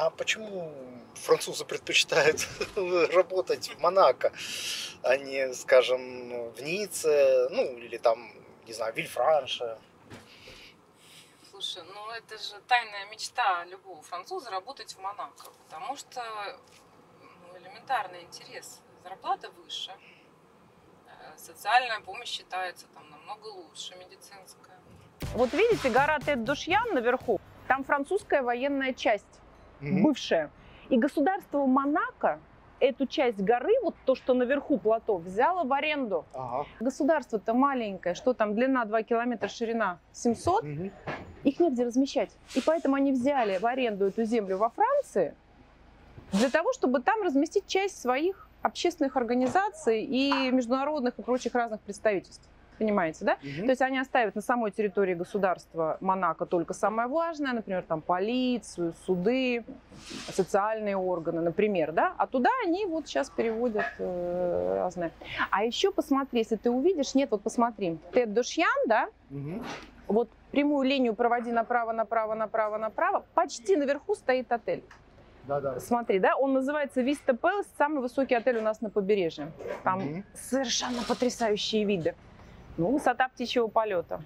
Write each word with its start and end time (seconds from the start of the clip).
А 0.00 0.10
почему 0.10 0.72
французы 1.14 1.64
предпочитают 1.64 2.46
работать 3.12 3.68
в 3.68 3.80
Монако, 3.80 4.32
а 5.02 5.16
не, 5.16 5.52
скажем, 5.54 6.52
в 6.52 6.62
Ницце, 6.62 7.48
ну, 7.50 7.76
или 7.78 7.96
там, 7.96 8.30
не 8.64 8.72
знаю, 8.72 8.94
Вильфранше? 8.94 9.76
Слушай, 11.50 11.82
ну 11.92 12.10
это 12.12 12.38
же 12.38 12.60
тайная 12.68 13.06
мечта 13.06 13.64
любого 13.64 14.00
француза 14.02 14.50
работать 14.50 14.92
в 14.92 15.00
Монако, 15.00 15.50
потому 15.64 15.96
что 15.96 16.22
ну, 17.20 17.58
элементарный 17.58 18.22
интерес. 18.22 18.80
Зарплата 19.02 19.50
выше, 19.50 19.90
э, 21.06 21.36
социальная 21.36 21.98
помощь 22.02 22.28
считается 22.28 22.86
там 22.94 23.10
намного 23.10 23.48
лучше, 23.48 23.96
медицинская. 23.96 24.78
Вот 25.34 25.52
видите, 25.52 25.90
гора 25.90 26.20
Тет-Душьян 26.20 26.94
наверху, 26.94 27.40
там 27.66 27.82
французская 27.82 28.42
военная 28.42 28.92
часть, 28.94 29.40
Мгм. 29.80 30.02
бывшая. 30.02 30.50
И 30.88 30.96
государство 30.98 31.66
Монако 31.66 32.40
эту 32.80 33.06
часть 33.06 33.40
горы, 33.40 33.72
вот 33.82 33.94
то, 34.04 34.14
что 34.14 34.34
наверху 34.34 34.78
плато, 34.78 35.16
взяло 35.16 35.64
в 35.64 35.72
аренду. 35.72 36.24
Ага. 36.34 36.66
Государство-то 36.80 37.54
маленькое, 37.54 38.14
что 38.14 38.34
там, 38.34 38.54
длина 38.54 38.84
2 38.84 39.02
километра, 39.02 39.48
ширина 39.48 39.98
700, 40.12 40.62
Мгм. 40.64 40.90
их 41.44 41.60
негде 41.60 41.84
размещать. 41.84 42.30
И 42.54 42.60
поэтому 42.60 42.94
они 42.94 43.12
взяли 43.12 43.58
в 43.58 43.66
аренду 43.66 44.06
эту 44.06 44.24
землю 44.24 44.56
во 44.58 44.70
Франции 44.70 45.34
для 46.32 46.50
того, 46.50 46.72
чтобы 46.72 47.00
там 47.00 47.22
разместить 47.22 47.66
часть 47.66 48.00
своих 48.00 48.48
общественных 48.62 49.16
организаций 49.16 50.04
и 50.04 50.50
международных 50.50 51.18
и 51.18 51.22
прочих 51.22 51.54
разных 51.54 51.80
представительств. 51.80 52.48
Понимаете, 52.78 53.24
да? 53.24 53.36
Мгм. 53.42 53.64
То 53.64 53.70
есть 53.70 53.82
они 53.82 53.98
оставят 53.98 54.34
на 54.36 54.40
самой 54.40 54.70
территории 54.70 55.14
государства 55.14 55.96
Монако 56.00 56.46
только 56.46 56.74
самое 56.74 57.08
важное, 57.08 57.52
например, 57.52 57.82
там 57.82 58.00
полицию, 58.00 58.94
суды, 59.04 59.64
социальные 60.30 60.96
органы, 60.96 61.40
например, 61.40 61.92
да, 61.92 62.14
а 62.16 62.26
туда 62.26 62.50
они 62.64 62.86
вот 62.86 63.08
сейчас 63.08 63.30
переводят 63.30 63.84
э, 63.98 64.74
разное. 64.76 65.10
А 65.50 65.64
еще 65.64 65.90
посмотри, 65.90 66.40
если 66.40 66.56
ты 66.56 66.70
увидишь, 66.70 67.14
нет, 67.14 67.30
вот 67.32 67.42
посмотри, 67.42 67.98
Тед 68.12 68.32
Душьян, 68.32 68.68
да, 68.86 69.08
Мгм. 69.30 69.64
вот 70.06 70.30
прямую 70.52 70.88
линию 70.88 71.14
проводи 71.14 71.50
направо, 71.50 71.92
направо, 71.92 72.34
направо, 72.34 72.78
направо, 72.78 73.24
почти 73.34 73.76
наверху 73.76 74.14
стоит 74.14 74.52
отель. 74.52 74.84
Да-да. 75.44 75.80
Смотри, 75.80 76.18
да, 76.18 76.36
он 76.36 76.52
называется 76.52 77.00
Vista 77.00 77.36
Palace, 77.38 77.66
самый 77.78 78.02
высокий 78.02 78.34
отель 78.34 78.58
у 78.58 78.62
нас 78.62 78.80
на 78.82 78.90
побережье. 78.90 79.50
Там 79.82 80.00
Мгм. 80.00 80.24
совершенно 80.34 81.02
потрясающие 81.08 81.84
виды. 81.84 82.14
Ну, 82.78 82.92
высота 82.92 83.28
птичьего 83.28 83.66
полета. 83.66 84.22